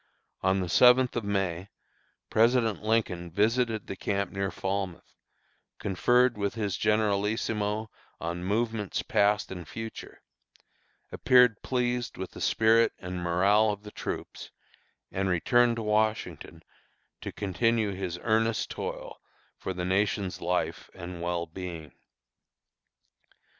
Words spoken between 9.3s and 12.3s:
and future, appeared pleased